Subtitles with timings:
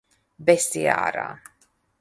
[0.47, 1.29] Besī ārā.